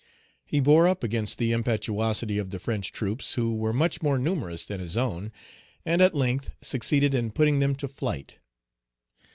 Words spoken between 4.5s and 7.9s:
than his own, and at length succeeded in putting them to